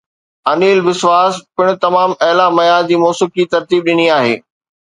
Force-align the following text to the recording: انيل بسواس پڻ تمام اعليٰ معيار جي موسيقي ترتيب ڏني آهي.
انيل 0.51 0.79
بسواس 0.85 1.33
پڻ 1.55 1.67
تمام 1.83 2.09
اعليٰ 2.25 2.49
معيار 2.57 2.83
جي 2.89 2.97
موسيقي 3.05 3.49
ترتيب 3.55 3.81
ڏني 3.91 4.09
آهي. 4.19 4.35